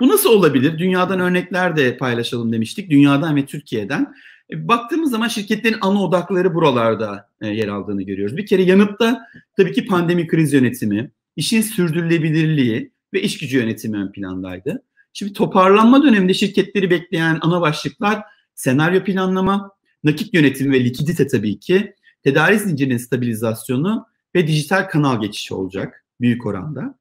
[0.00, 0.78] Bu nasıl olabilir?
[0.78, 2.90] Dünyadan örnekler de paylaşalım demiştik.
[2.90, 4.14] Dünyadan ve Türkiye'den.
[4.52, 8.36] E, baktığımız zaman şirketlerin ana odakları buralarda e, yer aldığını görüyoruz.
[8.36, 9.20] Bir kere yanıtta
[9.56, 14.82] tabii ki pandemi kriz yönetimi, işin sürdürülebilirliği ve iş gücü yönetimi ön plandaydı.
[15.12, 18.22] Şimdi toparlanma döneminde şirketleri bekleyen ana başlıklar
[18.54, 19.70] senaryo planlama,
[20.04, 26.46] nakit yönetimi ve likidite tabii ki, tedarik zincirinin stabilizasyonu ve dijital kanal geçişi olacak büyük
[26.46, 26.94] oranda.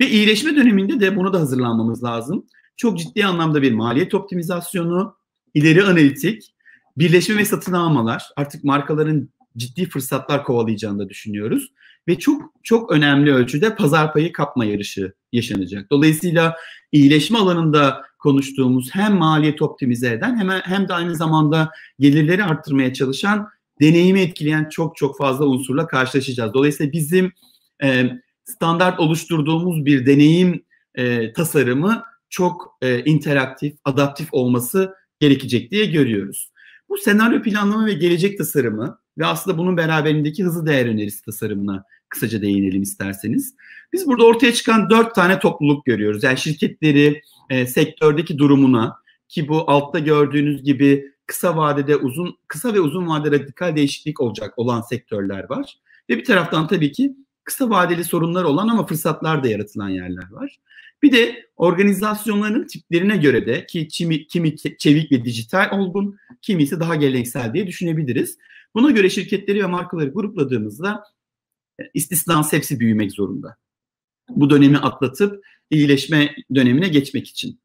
[0.00, 2.46] Ve iyileşme döneminde de bunu da hazırlanmamız lazım.
[2.76, 5.16] Çok ciddi anlamda bir maliyet optimizasyonu,
[5.54, 6.54] ileri analitik,
[6.96, 11.72] birleşme ve satın almalar, artık markaların ciddi fırsatlar kovalayacağını da düşünüyoruz.
[12.08, 15.90] Ve çok çok önemli ölçüde pazar payı kapma yarışı yaşanacak.
[15.90, 16.56] Dolayısıyla
[16.92, 23.48] iyileşme alanında konuştuğumuz hem maliyet optimize eden hem, hem de aynı zamanda gelirleri arttırmaya çalışan
[23.80, 26.54] deneyimi etkileyen çok çok fazla unsurla karşılaşacağız.
[26.54, 27.32] Dolayısıyla bizim
[27.82, 28.10] e,
[28.44, 30.64] standart oluşturduğumuz bir deneyim
[30.94, 36.52] e, tasarımı çok e, interaktif, adaptif olması gerekecek diye görüyoruz.
[36.88, 42.42] Bu senaryo planlama ve gelecek tasarımı ve aslında bunun beraberindeki hızlı değer önerisi tasarımına kısaca
[42.42, 43.54] değinelim isterseniz.
[43.92, 46.22] Biz burada ortaya çıkan dört tane topluluk görüyoruz.
[46.22, 48.96] Yani şirketleri e, sektördeki durumuna
[49.28, 54.54] ki bu altta gördüğünüz gibi kısa vadede uzun kısa ve uzun vadede radikal değişiklik olacak
[54.56, 55.78] olan sektörler var.
[56.10, 60.58] Ve bir taraftan tabii ki kısa vadeli sorunlar olan ama fırsatlar da yaratılan yerler var.
[61.02, 66.94] Bir de organizasyonların tiplerine göre de ki kimi, kimi çevik ve dijital olgun, kimisi daha
[66.94, 68.38] geleneksel diye düşünebiliriz.
[68.74, 71.04] Buna göre şirketleri ve markaları grupladığımızda
[71.80, 73.56] e, istisnası hepsi büyümek zorunda.
[74.28, 77.60] Bu dönemi atlatıp iyileşme dönemine geçmek için.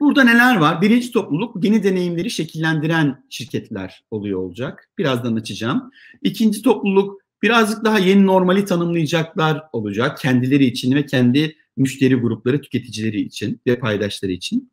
[0.00, 0.82] Burada neler var?
[0.82, 4.90] Birinci topluluk yeni deneyimleri şekillendiren şirketler oluyor olacak.
[4.98, 5.90] Birazdan açacağım.
[6.22, 10.18] İkinci topluluk birazcık daha yeni normali tanımlayacaklar olacak.
[10.18, 14.70] Kendileri için ve kendi müşteri grupları, tüketicileri için ve paydaşları için.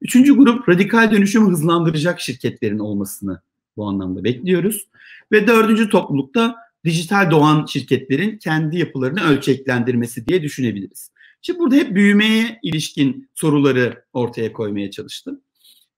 [0.00, 3.40] Üçüncü grup radikal dönüşümü hızlandıracak şirketlerin olmasını
[3.76, 4.88] bu anlamda bekliyoruz.
[5.32, 11.10] Ve dördüncü toplulukta dijital doğan şirketlerin kendi yapılarını ölçeklendirmesi diye düşünebiliriz.
[11.42, 15.40] Şimdi burada hep büyümeye ilişkin soruları ortaya koymaya çalıştım.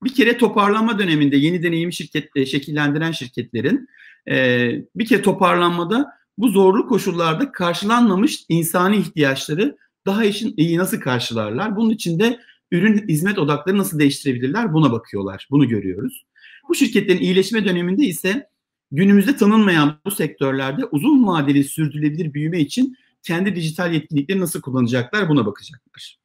[0.04, 3.88] Bir kere toparlanma döneminde yeni deneyim şirket e, şekillendiren şirketlerin
[4.30, 6.06] e, bir kere toparlanmada
[6.38, 11.76] bu zorlu koşullarda karşılanmamış insani ihtiyaçları daha işin iyi nasıl karşılarlar?
[11.76, 14.72] Bunun için de ürün hizmet odakları nasıl değiştirebilirler?
[14.72, 15.48] Buna bakıyorlar.
[15.50, 16.24] Bunu görüyoruz.
[16.68, 18.48] Bu şirketlerin iyileşme döneminde ise
[18.90, 25.46] günümüzde tanınmayan bu sektörlerde uzun vadeli sürdürülebilir büyüme için kendi dijital yetkinlikleri nasıl kullanacaklar buna
[25.46, 26.18] bakacaklar.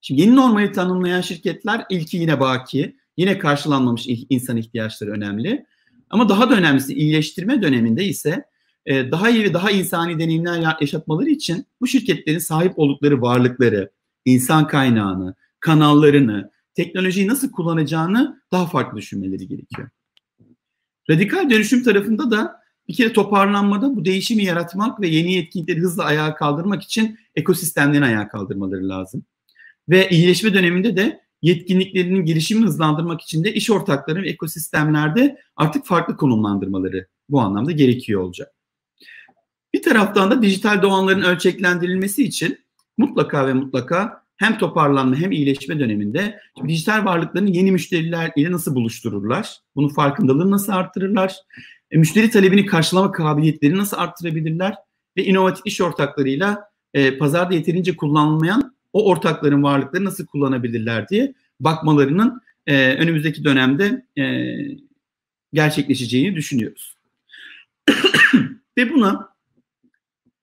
[0.00, 5.66] Şimdi yeni normali tanımlayan şirketler ilki yine baki, yine karşılanmamış insan ihtiyaçları önemli.
[6.10, 8.44] Ama daha da önemlisi iyileştirme döneminde ise
[8.86, 13.90] e, daha iyi ve daha insani deneyimler yaşatmaları için bu şirketlerin sahip oldukları varlıkları,
[14.24, 19.88] insan kaynağını, kanallarını, teknolojiyi nasıl kullanacağını daha farklı düşünmeleri gerekiyor.
[21.10, 26.34] Radikal dönüşüm tarafında da bir kere toparlanmada bu değişimi yaratmak ve yeni yetkinlikleri hızla ayağa
[26.34, 29.24] kaldırmak için ekosistemlerini ayağa kaldırmaları lazım.
[29.88, 36.16] Ve iyileşme döneminde de yetkinliklerinin gelişimini hızlandırmak için de iş ortakları ve ekosistemlerde artık farklı
[36.16, 38.52] konumlandırmaları bu anlamda gerekiyor olacak.
[39.74, 42.58] Bir taraftan da dijital doğanların ölçeklendirilmesi için
[42.98, 49.56] mutlaka ve mutlaka hem toparlanma hem iyileşme döneminde dijital varlıklarını yeni müşteriler ile nasıl buluştururlar?
[49.76, 51.36] Bunun farkındalığını nasıl arttırırlar?
[51.90, 54.74] E, müşteri talebini karşılama kabiliyetlerini nasıl arttırabilirler?
[55.16, 62.40] Ve inovatif iş ortaklarıyla e, pazarda yeterince kullanılmayan o ortakların varlıkları nasıl kullanabilirler diye bakmalarının
[62.66, 64.54] e, önümüzdeki dönemde e,
[65.52, 66.96] gerçekleşeceğini düşünüyoruz.
[68.78, 69.35] Ve buna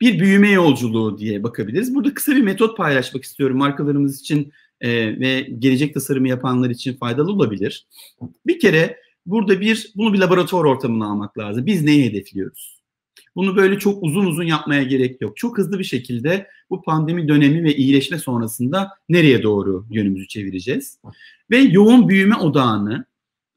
[0.04, 1.96] bir büyüme yolculuğu diye bakabiliriz.
[1.96, 7.32] Burada kısa bir metot paylaşmak istiyorum markalarımız için e, ve gelecek tasarımı yapanlar için faydalı
[7.32, 7.88] olabilir.
[8.48, 11.66] Bir kere burada bir bunu bir laboratuvar ortamına almak lazım.
[11.66, 12.84] Biz neyi hedefliyoruz?
[13.36, 15.38] Bunu böyle çok uzun uzun yapmaya gerek yok.
[15.38, 21.00] Çok hızlı bir şekilde bu pandemi dönemi ve iyileşme sonrasında nereye doğru yönümüzü çevireceğiz?
[21.52, 23.06] Ve yoğun büyüme odağını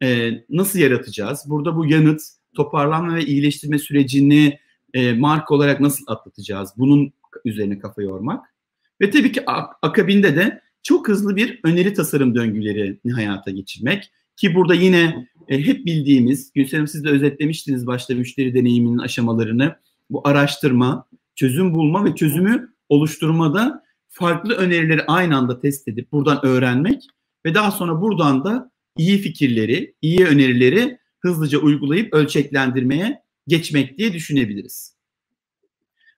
[0.03, 1.45] e, nasıl yaratacağız?
[1.47, 2.21] Burada bu yanıt,
[2.57, 4.59] toparlanma ve iyileştirme sürecini
[4.97, 6.71] e, marka olarak nasıl atlatacağız?
[6.77, 7.13] Bunun
[7.45, 8.55] üzerine kafa yormak.
[9.01, 9.43] Ve tabii ki
[9.83, 14.11] akabinde de çok hızlı bir öneri tasarım döngülerini hayata geçirmek.
[14.37, 19.77] Ki burada yine e, hep bildiğimiz, Gülsenim siz de özetlemiştiniz başta müşteri deneyiminin aşamalarını.
[20.11, 27.03] Bu araştırma, çözüm bulma ve çözümü oluşturmada farklı önerileri aynı anda test edip buradan öğrenmek
[27.47, 34.97] ve daha sonra buradan da iyi fikirleri, iyi önerileri hızlıca uygulayıp ölçeklendirmeye geçmek diye düşünebiliriz.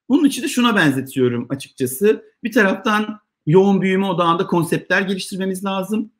[0.08, 2.24] Bunun için de şuna benzetiyorum açıkçası.
[2.44, 6.12] Bir taraftan yoğun büyüme odağında konseptler geliştirmemiz lazım.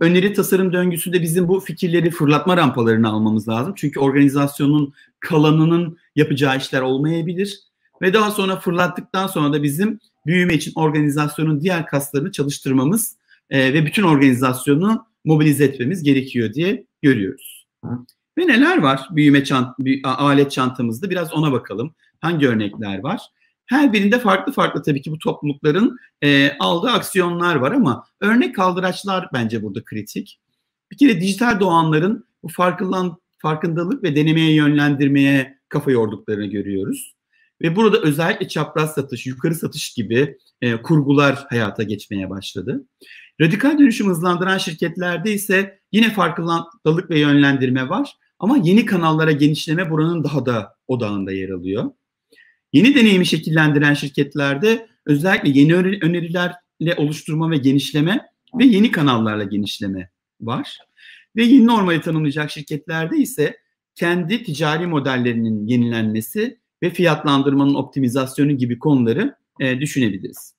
[0.00, 3.74] Öneri tasarım döngüsünde bizim bu fikirleri fırlatma rampalarını almamız lazım.
[3.76, 7.60] Çünkü organizasyonun kalanının yapacağı işler olmayabilir.
[8.02, 13.16] Ve daha sonra fırlattıktan sonra da bizim büyüme için organizasyonun diğer kaslarını çalıştırmamız
[13.50, 17.66] e, ve bütün organizasyonu mobilize etmemiz gerekiyor diye görüyoruz.
[18.38, 21.94] Ve neler var büyüme çant alet çantamızda biraz ona bakalım.
[22.20, 23.20] Hangi örnekler var?
[23.66, 29.28] Her birinde farklı farklı tabii ki bu toplulukların e, aldığı aksiyonlar var ama örnek kaldıraçlar
[29.32, 30.40] bence burada kritik.
[30.90, 37.16] Bir kere dijital doğanların bu farkından, farkındalık ve denemeye yönlendirmeye kafa yorduklarını görüyoruz.
[37.62, 42.84] Ve burada özellikle çapraz satış, yukarı satış gibi e, kurgular hayata geçmeye başladı.
[43.40, 48.16] Radikal dönüşüm hızlandıran şirketlerde ise yine farkındalık ve yönlendirme var.
[48.38, 51.90] Ama yeni kanallara genişleme buranın daha da odağında yer alıyor.
[52.72, 58.26] Yeni deneyimi şekillendiren şirketlerde özellikle yeni önerilerle oluşturma ve genişleme
[58.58, 60.78] ve yeni kanallarla genişleme var.
[61.36, 63.56] Ve yeni normali tanımlayacak şirketlerde ise
[63.94, 70.54] kendi ticari modellerinin yenilenmesi ve fiyatlandırmanın optimizasyonu gibi konuları e, düşünebiliriz.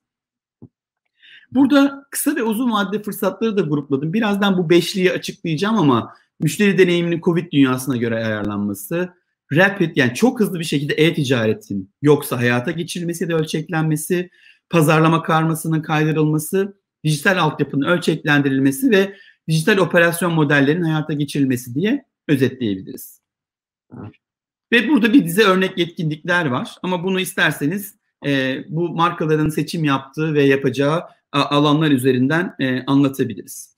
[1.52, 4.14] Burada kısa ve uzun vadeli fırsatları da grupladım.
[4.14, 9.14] Birazdan bu beşliği açıklayacağım ama müşteri deneyiminin Covid dünyasına göre ayarlanması,
[9.54, 14.30] rapid yani çok hızlı bir şekilde e-ticaretin yoksa hayata geçirilmesi de ölçeklenmesi,
[14.70, 19.16] pazarlama karmasının kaydırılması, dijital altyapının ölçeklendirilmesi ve
[19.48, 23.22] dijital operasyon modellerinin hayata geçirilmesi diye özetleyebiliriz.
[24.72, 27.96] Ve burada bir dizi örnek yetkinlikler var ama bunu isterseniz
[28.26, 33.78] e, bu markaların seçim yaptığı ve yapacağı alanlar üzerinden e, anlatabiliriz.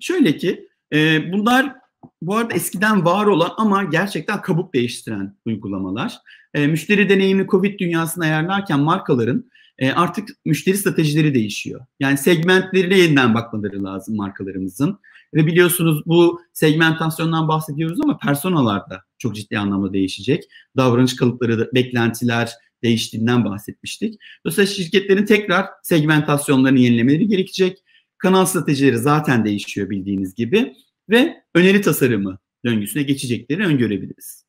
[0.00, 1.74] Şöyle ki e, bunlar
[2.22, 6.18] bu arada eskiden var olan ama gerçekten kabuk değiştiren uygulamalar.
[6.54, 9.44] E, müşteri deneyimli Covid dünyasını ayarlarken markaların
[9.78, 11.80] e, artık müşteri stratejileri değişiyor.
[12.00, 14.98] Yani segmentlerine yeniden bakmaları lazım markalarımızın.
[15.34, 20.44] Ve biliyorsunuz bu segmentasyondan bahsediyoruz ama personalar da çok ciddi anlamda değişecek.
[20.76, 24.20] Davranış kalıpları, beklentiler değiştiğinden bahsetmiştik.
[24.46, 27.78] Dolayısıyla şirketlerin tekrar segmentasyonlarını yenilemeleri gerekecek.
[28.18, 30.74] Kanal stratejileri zaten değişiyor bildiğiniz gibi
[31.10, 34.44] ve öneri tasarımı döngüsüne geçecekleri öngörebiliriz.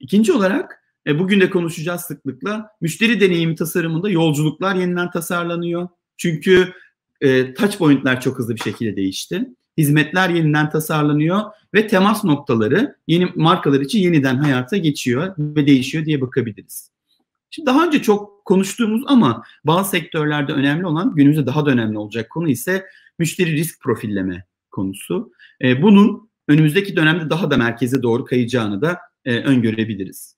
[0.00, 5.88] İkinci olarak e, bugün de konuşacağız sıklıkla müşteri deneyimi tasarımında yolculuklar yeniden tasarlanıyor.
[6.16, 6.72] Çünkü
[7.20, 9.48] e, touch point'ler çok hızlı bir şekilde değişti.
[9.78, 11.40] Hizmetler yeniden tasarlanıyor
[11.74, 16.90] ve temas noktaları yeni markalar için yeniden hayata geçiyor ve değişiyor diye bakabiliriz.
[17.50, 22.30] Şimdi daha önce çok konuştuğumuz ama bazı sektörlerde önemli olan günümüzde daha da önemli olacak
[22.30, 22.84] konu ise
[23.18, 25.32] müşteri risk profilleme konusu.
[25.62, 30.36] E, bunun önümüzdeki dönemde daha da merkeze doğru kayacağını da e, öngörebiliriz.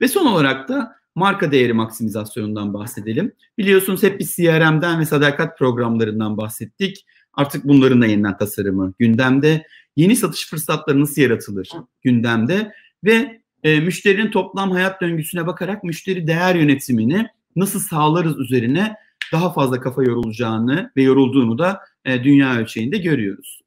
[0.00, 3.32] Ve son olarak da marka değeri maksimizasyonundan bahsedelim.
[3.58, 7.06] Biliyorsunuz hep biz CRM'den ve sadakat programlarından bahsettik.
[7.34, 9.66] Artık bunların da yeniden tasarımı gündemde.
[9.96, 11.70] Yeni satış fırsatları nasıl yaratılır
[12.02, 12.72] gündemde
[13.04, 18.94] ve e, müşterinin toplam hayat döngüsüne bakarak müşteri değer yönetimini nasıl sağlarız üzerine
[19.32, 23.60] daha fazla kafa yorulacağını ve yorulduğunu da e, dünya ölçeğinde görüyoruz.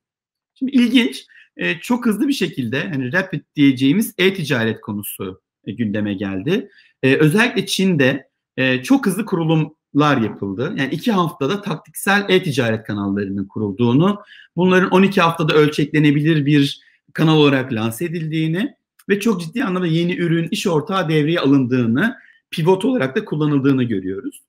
[0.53, 1.25] Şimdi ilginç,
[1.57, 6.69] e, çok hızlı bir şekilde hani rapid diyeceğimiz e-ticaret konusu e, gündeme geldi.
[7.03, 10.73] E, özellikle Çin'de e, çok hızlı kurulumlar yapıldı.
[10.77, 14.21] Yani iki haftada taktiksel e-ticaret kanallarının kurulduğunu,
[14.55, 16.81] bunların 12 haftada ölçeklenebilir bir
[17.13, 18.75] kanal olarak lanse edildiğini
[19.09, 22.17] ve çok ciddi anlamda yeni ürün, iş ortağı devreye alındığını,
[22.51, 24.41] pivot olarak da kullanıldığını görüyoruz.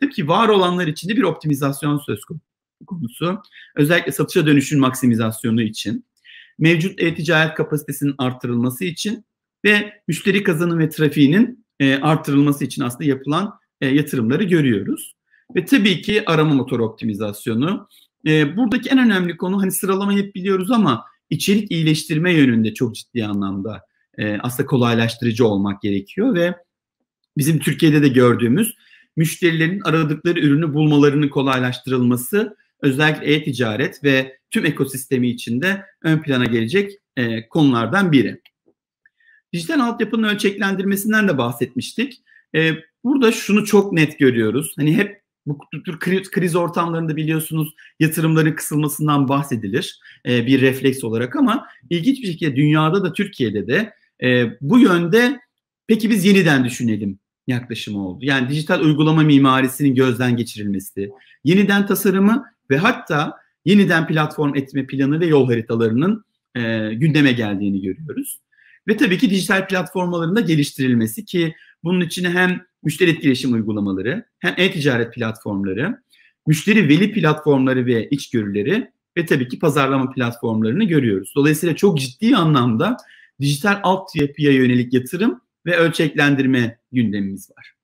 [0.00, 2.44] Tabii ki var olanlar için de bir optimizasyon söz konusu.
[3.76, 6.04] Özellikle satışa dönüşün maksimizasyonu için,
[6.58, 9.24] mevcut e-ticaret kapasitesinin artırılması için
[9.64, 15.14] ve müşteri kazanım ve trafiğinin e, artırılması için aslında yapılan e, yatırımları görüyoruz.
[15.56, 17.88] Ve tabii ki arama motoru optimizasyonu.
[18.26, 23.26] E, buradaki en önemli konu hani sıralamayı hep biliyoruz ama içerik iyileştirme yönünde çok ciddi
[23.26, 23.88] anlamda
[24.40, 26.54] aslında kolaylaştırıcı olmak gerekiyor ve
[27.36, 28.74] bizim Türkiye'de de gördüğümüz
[29.16, 37.48] müşterilerin aradıkları ürünü bulmalarının kolaylaştırılması özellikle e-ticaret ve tüm ekosistemi içinde ön plana gelecek e,
[37.48, 38.40] konulardan biri.
[39.52, 42.22] Dijital altyapının ölçeklendirmesinden de bahsetmiştik.
[42.54, 42.72] E,
[43.04, 44.74] burada şunu çok net görüyoruz.
[44.76, 45.98] Hani hep bu tür
[46.30, 53.04] kriz ortamlarında biliyorsunuz yatırımların kısılmasından bahsedilir e, bir refleks olarak ama ilginç bir şekilde dünyada
[53.04, 55.40] da Türkiye'de de e, bu yönde
[55.86, 58.24] peki biz yeniden düşünelim yaklaşımı oldu.
[58.24, 61.10] Yani dijital uygulama mimarisinin gözden geçirilmesi,
[61.44, 68.40] yeniden tasarımı ve hatta yeniden platform etme planı ve yol haritalarının e, gündeme geldiğini görüyoruz.
[68.88, 71.54] Ve tabii ki dijital platformların da geliştirilmesi ki
[71.84, 76.02] bunun içine hem müşteri etkileşim uygulamaları, hem e-ticaret platformları,
[76.46, 81.32] müşteri veli platformları ve içgörüleri ve tabii ki pazarlama platformlarını görüyoruz.
[81.36, 82.96] Dolayısıyla çok ciddi anlamda
[83.40, 87.77] dijital altyapıya yönelik yatırım ve ölçeklendirme gündemimiz var.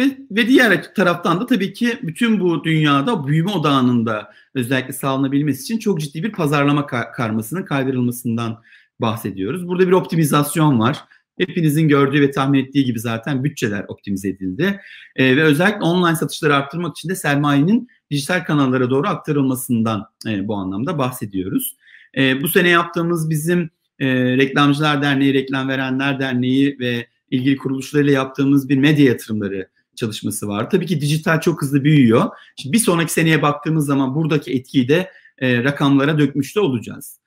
[0.00, 5.62] Ve, ve diğer taraftan da tabii ki bütün bu dünyada büyüme odağının da özellikle sağlanabilmesi
[5.62, 8.62] için çok ciddi bir pazarlama karmasının kaydırılmasından
[9.00, 9.68] bahsediyoruz.
[9.68, 10.96] Burada bir optimizasyon var.
[11.38, 14.80] hepinizin gördüğü ve tahmin ettiği gibi zaten bütçeler optimize edildi.
[15.16, 20.54] E, ve özellikle online satışları arttırmak için de sermayenin dijital kanallara doğru aktarılmasından e, bu
[20.54, 21.76] anlamda bahsediyoruz.
[22.16, 28.68] E, bu sene yaptığımız bizim e, Reklamcılar Derneği, Reklam Verenler Derneği ve ilgili kuruluşlarıyla yaptığımız
[28.68, 30.70] bir medya yatırımları çalışması var.
[30.70, 32.30] Tabii ki dijital çok hızlı büyüyor.
[32.56, 37.20] Şimdi bir sonraki seneye baktığımız zaman buradaki etkiyi de e, rakamlara dökmüş de olacağız.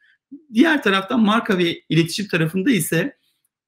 [0.53, 3.17] Diğer taraftan marka ve iletişim tarafında ise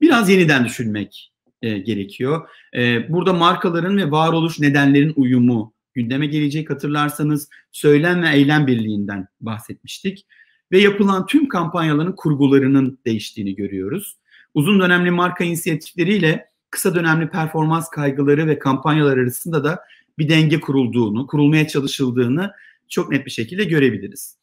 [0.02, 1.32] biraz yeniden düşünmek
[1.62, 2.50] e, gerekiyor.
[2.76, 10.26] E, burada markaların ve varoluş nedenlerin uyumu gündeme gelecek hatırlarsanız söylem ve eylem birliğinden bahsetmiştik.
[10.72, 14.18] Ve yapılan tüm kampanyaların kurgularının değiştiğini görüyoruz.
[14.54, 19.84] Uzun dönemli marka inisiyatifleriyle kısa dönemli performans kaygıları ve kampanyalar arasında da
[20.18, 22.54] bir denge kurulduğunu, kurulmaya çalışıldığını
[22.90, 24.38] çok net bir şekilde görebiliriz.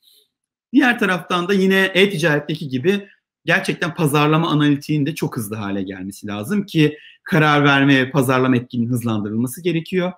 [0.73, 3.09] Diğer taraftan da yine e-ticaretteki gibi
[3.45, 8.89] gerçekten pazarlama analitiğin de çok hızlı hale gelmesi lazım ki karar verme ve pazarlama etkinin
[8.89, 10.13] hızlandırılması gerekiyor.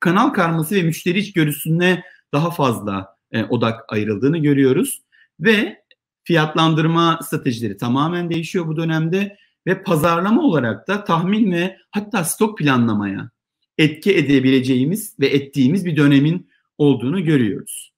[0.00, 2.02] Kanal karması ve müşteri içgörüsüne
[2.34, 5.02] daha fazla e, odak ayrıldığını görüyoruz
[5.40, 5.82] ve
[6.24, 13.30] fiyatlandırma stratejileri tamamen değişiyor bu dönemde ve pazarlama olarak da tahmin ve hatta stok planlamaya
[13.78, 17.92] etki edebileceğimiz ve ettiğimiz bir dönemin olduğunu görüyoruz.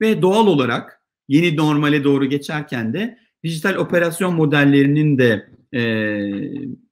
[0.00, 5.82] Ve doğal olarak yeni normale doğru geçerken de dijital operasyon modellerinin de e,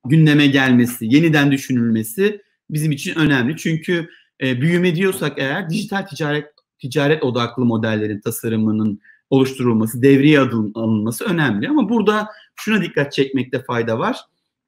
[0.04, 3.56] gündeme gelmesi, yeniden düşünülmesi bizim için önemli.
[3.56, 4.08] Çünkü
[4.42, 6.46] e, büyüme diyorsak eğer dijital ticaret
[6.78, 11.68] ticaret odaklı modellerin tasarımının oluşturulması, devreye adım alınması önemli.
[11.68, 14.16] Ama burada şuna dikkat çekmekte fayda var.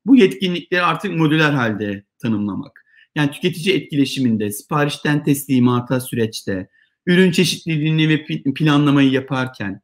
[0.06, 2.84] Bu yetkinlikleri artık modüler halde tanımlamak.
[3.14, 6.68] Yani tüketici etkileşiminde, siparişten teslimata süreçte,
[7.06, 9.80] ürün çeşitliliğini ve planlamayı yaparken,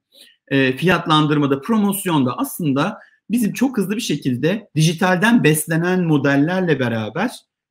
[0.49, 2.99] e, fiyatlandırmada, promosyonda aslında
[3.31, 7.31] bizim çok hızlı bir şekilde dijitalden beslenen modellerle beraber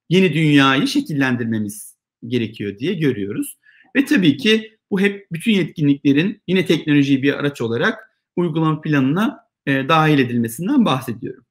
[0.09, 1.95] yeni dünyayı şekillendirmemiz
[2.27, 3.57] gerekiyor diye görüyoruz.
[3.95, 9.89] Ve tabii ki bu hep bütün yetkinliklerin yine teknolojiyi bir araç olarak uygulama planına e,
[9.89, 11.45] dahil edilmesinden bahsediyorum.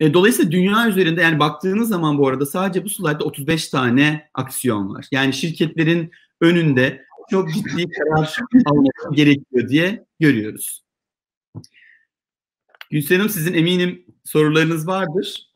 [0.00, 4.94] E, dolayısıyla dünya üzerinde yani baktığınız zaman bu arada sadece bu slaytta 35 tane aksiyon
[4.94, 5.06] var.
[5.12, 10.82] Yani şirketlerin önünde çok ciddi karar alması gerekiyor diye görüyoruz.
[12.90, 15.51] Gülsen sizin eminim sorularınız vardır.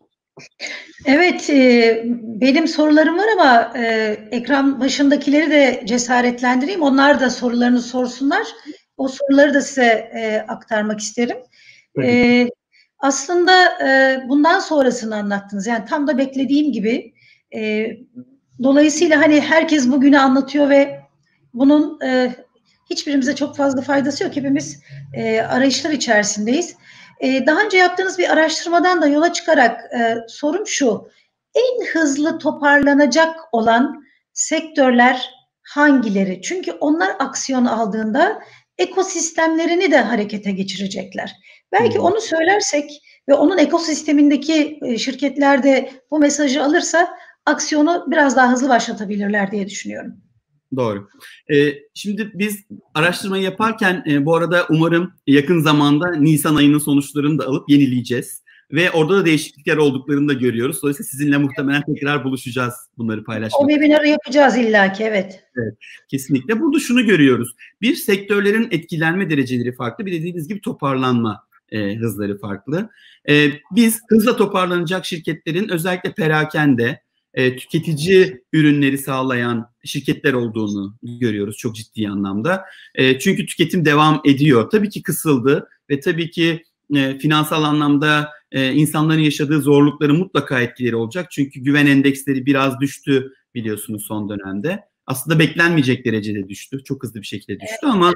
[1.07, 6.83] Evet, e, benim sorularım var ama e, ekran başındakileri de cesaretlendireyim.
[6.83, 8.47] Onlar da sorularını sorsunlar.
[8.97, 11.37] O soruları da size e, aktarmak isterim.
[12.03, 12.49] E,
[12.99, 13.53] aslında
[13.89, 15.67] e, bundan sonrasını anlattınız.
[15.67, 17.15] Yani tam da beklediğim gibi.
[17.55, 17.91] E,
[18.63, 21.01] dolayısıyla hani herkes bugünü anlatıyor ve
[21.55, 22.35] bunun e,
[22.91, 24.37] hiçbirimize çok fazla faydası yok.
[24.37, 24.83] Hepimiz
[25.15, 26.77] e, arayışlar içerisindeyiz.
[27.21, 31.09] E, daha önce yaptığınız bir araştırmadan da yola çıkarak e, sorum şu.
[31.55, 35.31] En hızlı toparlanacak olan sektörler
[35.63, 36.43] hangileri?
[36.43, 38.43] Çünkü onlar aksiyon aldığında
[38.79, 41.37] ekosistemlerini de harekete geçirecekler.
[41.73, 48.53] Belki onu söylersek ve onun ekosistemindeki e, şirketler de bu mesajı alırsa aksiyonu biraz daha
[48.53, 50.26] hızlı başlatabilirler diye düşünüyorum.
[50.77, 51.09] Doğru.
[51.55, 57.47] Ee, şimdi biz araştırmayı yaparken e, bu arada umarım yakın zamanda Nisan ayının sonuçlarını da
[57.47, 58.47] alıp yenileyeceğiz.
[58.73, 60.83] Ve orada da değişiklikler olduklarını da görüyoruz.
[60.83, 63.61] Dolayısıyla sizinle muhtemelen tekrar buluşacağız bunları paylaşmak.
[63.61, 65.45] O webinarı yapacağız illaki evet.
[65.57, 65.75] Evet
[66.09, 66.61] kesinlikle.
[66.61, 67.55] Burada şunu görüyoruz.
[67.81, 70.07] Bir sektörlerin etkilenme dereceleri farklı.
[70.07, 72.91] Bir dediğiniz gibi toparlanma e, hızları farklı.
[73.29, 77.03] E, biz hızla toparlanacak şirketlerin özellikle perakende,
[77.37, 82.65] e, tüketici ürünleri sağlayan şirketler olduğunu görüyoruz çok ciddi anlamda.
[82.95, 84.71] E, çünkü tüketim devam ediyor.
[84.71, 90.97] Tabii ki kısıldı ve tabii ki e, finansal anlamda e, insanların yaşadığı zorlukları mutlaka etkileri
[90.97, 91.31] olacak.
[91.31, 94.81] Çünkü güven endeksleri biraz düştü biliyorsunuz son dönemde.
[95.07, 96.85] Aslında beklenmeyecek derecede düştü.
[96.85, 97.95] Çok hızlı bir şekilde düştü evet.
[97.95, 98.15] ama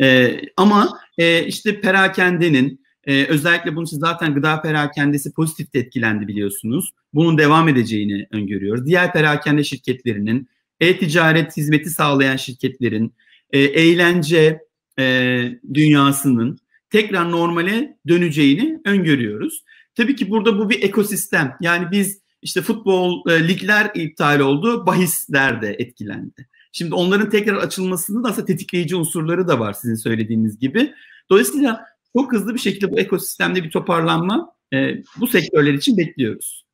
[0.00, 6.28] e, ama e, işte perakendenin ee, özellikle bunun için zaten gıda perakendesi pozitif de etkilendi
[6.28, 6.90] biliyorsunuz.
[7.14, 8.86] Bunun devam edeceğini öngörüyoruz.
[8.86, 10.48] Diğer perakende şirketlerinin,
[10.80, 13.14] e-ticaret hizmeti sağlayan şirketlerin,
[13.50, 14.60] e, eğlence
[14.98, 16.58] e, dünyasının
[16.90, 19.64] tekrar normale döneceğini öngörüyoruz.
[19.94, 21.56] Tabii ki burada bu bir ekosistem.
[21.60, 26.48] Yani biz işte futbol e, ligler iptal oldu, bahisler de etkilendi.
[26.72, 30.94] Şimdi onların tekrar açılmasının da aslında tetikleyici unsurları da var sizin söylediğiniz gibi.
[31.30, 31.84] Dolayısıyla
[32.16, 34.76] çok hızlı bir şekilde bu ekosistemde bir toparlanma e,
[35.20, 36.66] bu sektörler için bekliyoruz.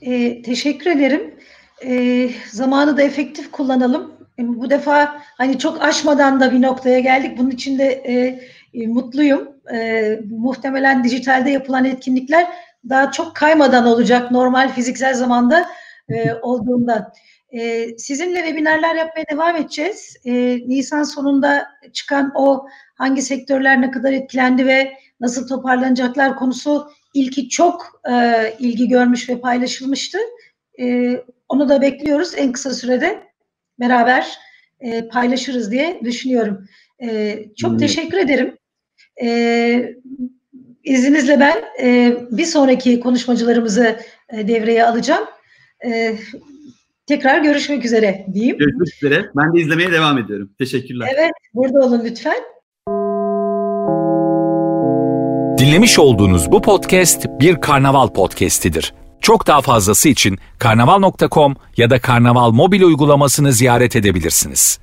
[0.00, 1.34] E, teşekkür ederim.
[1.84, 4.12] E, zamanı da efektif kullanalım.
[4.38, 7.38] E, bu defa hani çok aşmadan da bir noktaya geldik.
[7.38, 8.40] Bunun için de e,
[8.74, 9.48] e, mutluyum.
[9.74, 12.46] E, muhtemelen dijitalde yapılan etkinlikler
[12.88, 15.68] daha çok kaymadan olacak normal fiziksel zamanda
[16.08, 17.12] e, olduğundan.
[17.52, 20.16] E, sizinle webinarlar yapmaya devam edeceğiz.
[20.24, 20.32] E,
[20.66, 28.00] Nisan sonunda çıkan o hangi sektörler ne kadar etkilendi ve nasıl toparlanacaklar konusu ilki çok
[28.10, 30.18] e, ilgi görmüş ve paylaşılmıştı.
[30.80, 31.16] E,
[31.48, 33.22] onu da bekliyoruz en kısa sürede
[33.80, 34.38] beraber
[34.80, 36.68] e, paylaşırız diye düşünüyorum.
[37.02, 37.78] E, çok hmm.
[37.78, 38.58] teşekkür ederim.
[39.22, 39.94] E,
[40.84, 44.00] izninizle ben e, bir sonraki konuşmacılarımızı
[44.32, 45.24] e, devreye alacağım.
[45.84, 46.14] E,
[47.08, 48.58] tekrar görüşmek üzere diyeyim.
[48.58, 49.26] Görüşmek üzere.
[49.36, 50.50] Ben de izlemeye devam ediyorum.
[50.58, 51.08] Teşekkürler.
[51.14, 52.36] Evet, burada olun lütfen.
[55.58, 58.94] Dinlemiş olduğunuz bu podcast bir karnaval podcastidir.
[59.20, 64.80] Çok daha fazlası için karnaval.com ya da karnaval mobil uygulamasını ziyaret edebilirsiniz.